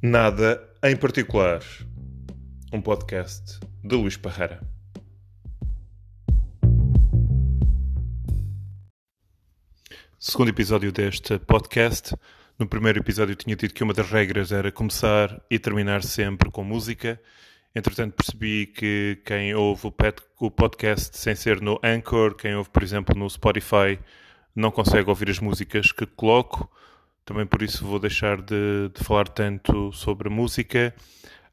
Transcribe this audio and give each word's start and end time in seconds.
Nada 0.00 0.64
em 0.84 0.96
particular. 0.96 1.60
Um 2.72 2.80
podcast 2.80 3.58
de 3.82 3.96
Luís 3.96 4.16
Parreira. 4.16 4.60
Segundo 10.16 10.50
episódio 10.50 10.92
deste 10.92 11.36
podcast. 11.40 12.14
No 12.56 12.68
primeiro 12.68 13.00
episódio 13.00 13.34
tinha 13.34 13.56
dito 13.56 13.74
que 13.74 13.82
uma 13.82 13.92
das 13.92 14.08
regras 14.08 14.52
era 14.52 14.70
começar 14.70 15.42
e 15.50 15.58
terminar 15.58 16.04
sempre 16.04 16.48
com 16.48 16.62
música. 16.62 17.20
Entretanto 17.74 18.14
percebi 18.14 18.66
que 18.66 19.20
quem 19.24 19.52
ouve 19.52 19.92
o 20.38 20.48
podcast 20.48 21.18
sem 21.18 21.34
ser 21.34 21.60
no 21.60 21.80
Anchor, 21.82 22.36
quem 22.36 22.54
ouve 22.54 22.70
por 22.70 22.84
exemplo 22.84 23.18
no 23.18 23.28
Spotify, 23.28 23.98
não 24.54 24.70
consegue 24.70 25.10
ouvir 25.10 25.28
as 25.28 25.40
músicas 25.40 25.90
que 25.90 26.06
coloco. 26.06 26.70
Também 27.28 27.44
por 27.44 27.60
isso 27.60 27.84
vou 27.84 27.98
deixar 27.98 28.40
de, 28.40 28.88
de 28.88 29.04
falar 29.04 29.28
tanto 29.28 29.92
sobre 29.92 30.30
música. 30.30 30.94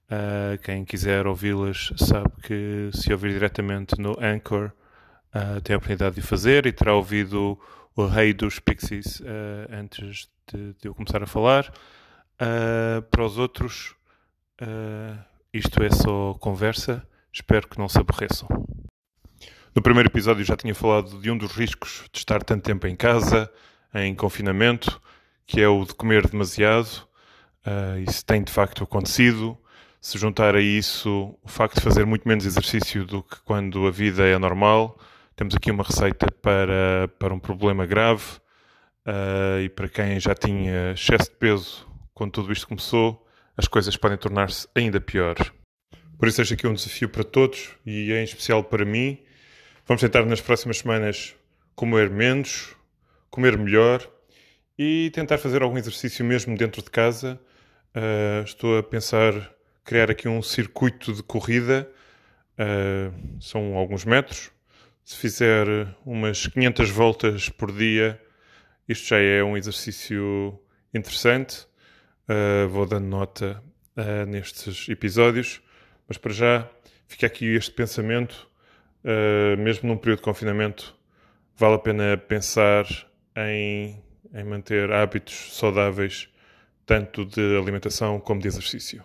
Uh, 0.05 0.57
quem 0.63 0.85
quiser 0.85 1.27
ouvi-las 1.27 1.91
sabe 1.97 2.31
que 2.43 2.89
se 2.93 3.11
ouvir 3.11 3.33
diretamente 3.33 3.99
no 3.99 4.15
Anchor 4.17 4.71
uh, 5.35 5.59
tem 5.59 5.73
a 5.73 5.77
oportunidade 5.77 6.15
de 6.15 6.21
fazer 6.21 6.65
e 6.65 6.71
terá 6.71 6.95
ouvido 6.95 7.59
o 7.93 8.05
rei 8.05 8.33
dos 8.33 8.57
Pixies 8.57 9.19
uh, 9.19 9.25
antes 9.69 10.29
de, 10.49 10.75
de, 10.79 10.87
eu 10.87 10.95
começar 10.95 11.21
a 11.21 11.27
falar. 11.27 11.69
para 13.11 13.25
os 13.25 13.37
outros, 13.37 13.95
isto 15.51 15.83
é 15.83 15.89
só 15.89 16.35
conversa. 16.35 17.05
Espero 17.33 17.67
que 17.67 17.77
não 17.77 17.89
se 17.89 17.99
aborreçam. 17.99 18.47
No 19.75 19.81
primeiro 19.81 20.07
episódio 20.07 20.45
já 20.45 20.55
tinha 20.55 20.73
falado 20.73 21.19
de 21.19 21.29
um 21.29 21.37
dos 21.37 21.51
riscos 21.51 22.05
de 22.13 22.19
estar 22.19 22.41
tanto 22.43 22.63
tempo 22.63 22.87
em 22.87 22.95
casa, 22.95 23.51
em 23.93 24.15
confinamento 24.15 25.01
que 25.45 25.61
é 25.61 25.67
o 25.67 25.85
de 25.85 25.93
comer 25.93 26.27
demasiado. 26.27 27.07
Uh, 27.65 27.99
isso 28.07 28.25
tem 28.25 28.43
de 28.43 28.51
facto 28.51 28.83
acontecido. 28.83 29.57
Se 29.99 30.17
juntar 30.17 30.55
a 30.55 30.61
isso 30.61 31.35
o 31.41 31.47
facto 31.47 31.75
de 31.75 31.81
fazer 31.81 32.05
muito 32.05 32.27
menos 32.27 32.45
exercício 32.45 33.05
do 33.05 33.23
que 33.23 33.37
quando 33.43 33.87
a 33.87 33.91
vida 33.91 34.23
é 34.25 34.37
normal, 34.37 34.99
temos 35.35 35.55
aqui 35.55 35.71
uma 35.71 35.83
receita 35.83 36.31
para, 36.41 37.07
para 37.19 37.33
um 37.33 37.39
problema 37.39 37.85
grave. 37.85 38.23
Uh, 39.07 39.61
e 39.63 39.69
para 39.69 39.87
quem 39.87 40.19
já 40.19 40.33
tinha 40.33 40.93
excesso 40.93 41.29
de 41.29 41.37
peso 41.37 41.87
quando 42.13 42.31
tudo 42.31 42.51
isto 42.51 42.67
começou, 42.67 43.27
as 43.55 43.67
coisas 43.67 43.95
podem 43.95 44.17
tornar-se 44.17 44.67
ainda 44.73 44.99
pior. 44.99 45.35
Por 46.17 46.27
isso, 46.27 46.41
este 46.41 46.53
aqui 46.53 46.65
é 46.65 46.69
um 46.69 46.73
desafio 46.73 47.09
para 47.09 47.23
todos 47.23 47.75
e 47.85 48.11
em 48.11 48.23
especial 48.23 48.63
para 48.63 48.85
mim. 48.85 49.19
Vamos 49.85 50.01
tentar 50.01 50.25
nas 50.25 50.41
próximas 50.41 50.79
semanas 50.79 51.35
comer 51.75 52.09
menos, 52.09 52.75
comer 53.29 53.57
melhor 53.57 54.09
e 54.77 55.09
tentar 55.11 55.37
fazer 55.37 55.61
algum 55.61 55.77
exercício 55.77 56.23
mesmo 56.25 56.57
dentro 56.57 56.81
de 56.81 56.89
casa. 56.89 57.39
Uh, 57.95 58.43
estou 58.43 58.77
a 58.77 58.83
pensar 58.83 59.33
criar 59.83 60.11
aqui 60.11 60.27
um 60.27 60.41
circuito 60.41 61.13
de 61.13 61.23
corrida, 61.23 61.89
uh, 62.59 63.41
são 63.41 63.75
alguns 63.75 64.03
metros. 64.03 64.51
Se 65.03 65.15
fizer 65.15 65.67
umas 66.05 66.47
500 66.47 66.89
voltas 66.89 67.49
por 67.49 67.71
dia, 67.71 68.19
isto 68.87 69.07
já 69.07 69.19
é 69.19 69.43
um 69.43 69.55
exercício 69.55 70.59
interessante. 70.93 71.67
Uh, 72.27 72.67
vou 72.69 72.85
dando 72.85 73.05
nota 73.05 73.63
nestes 74.27 74.89
episódios, 74.89 75.61
mas 76.05 76.17
para 76.17 76.33
já 76.33 76.69
fica 77.07 77.27
aqui 77.27 77.55
este 77.55 77.71
pensamento. 77.71 78.49
mesmo 79.57 79.87
num 79.87 79.97
período 79.97 80.17
de 80.17 80.23
confinamento, 80.23 80.93
vale 81.55 81.75
a 81.75 81.79
pena 81.79 82.17
pensar 82.17 82.85
em 83.37 84.03
em 84.33 84.43
manter 84.43 84.91
hábitos 84.91 85.57
saudáveis, 85.57 86.29
tanto 86.85 87.25
de 87.25 87.57
alimentação 87.57 88.19
como 88.19 88.41
de 88.41 88.47
exercício. 88.47 89.03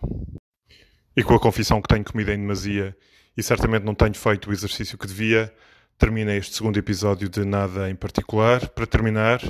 E 1.17 1.23
com 1.23 1.35
a 1.35 1.41
confissão 1.41 1.81
que 1.81 1.89
tenho 1.89 2.05
comida 2.05 2.33
em 2.33 2.39
demasia 2.39 2.97
e 3.37 3.43
certamente 3.43 3.85
não 3.85 3.95
tenho 3.95 4.15
feito 4.15 4.51
o 4.51 4.53
exercício 4.53 4.99
que 4.99 5.06
devia, 5.06 5.53
termina 5.99 6.34
este 6.34 6.56
segundo 6.56 6.78
episódio 6.78 7.28
de 7.28 7.44
Nada 7.44 7.91
em 7.91 7.94
Particular. 7.94 8.69
Para 8.69 8.87
terminar, 8.87 9.41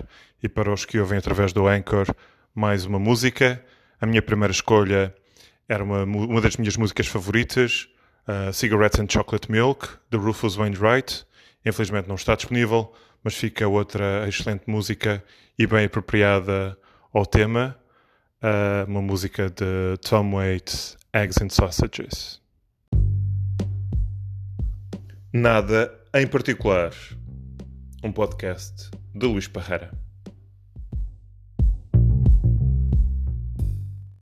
e 0.43 0.49
para 0.49 0.72
os 0.72 0.84
que 0.84 0.99
ouvem 0.99 1.19
através 1.19 1.53
do 1.53 1.67
Anchor, 1.67 2.06
mais 2.55 2.84
uma 2.84 2.99
música. 2.99 3.62
A 4.00 4.06
minha 4.06 4.23
primeira 4.23 4.53
escolha 4.53 5.15
era 5.69 5.84
uma, 5.84 6.05
uma 6.05 6.41
das 6.41 6.56
minhas 6.56 6.77
músicas 6.77 7.06
favoritas, 7.06 7.89
uh, 8.27 8.53
Cigarettes 8.53 8.99
and 9.00 9.09
Chocolate 9.09 9.50
Milk, 9.50 9.89
de 10.11 10.17
Rufus 10.17 10.56
Wainwright. 10.56 11.27
Infelizmente 11.65 12.09
não 12.09 12.15
está 12.15 12.34
disponível, 12.34 12.93
mas 13.22 13.34
fica 13.34 13.69
outra 13.69 14.26
excelente 14.28 14.65
música 14.66 15.22
e 15.59 15.66
bem 15.66 15.84
apropriada 15.84 16.76
ao 17.12 17.26
tema, 17.26 17.76
uh, 18.43 18.91
uma 18.91 19.03
música 19.03 19.50
de 19.50 19.97
Tom 20.03 20.32
Waits, 20.32 20.97
Eggs 21.12 21.43
and 21.43 21.50
Sausages. 21.50 22.41
Nada 25.32 25.93
em 26.15 26.26
particular. 26.26 26.93
Um 28.03 28.10
podcast 28.10 28.91
de 29.15 29.26
Luís 29.26 29.47
Parreira. 29.47 29.93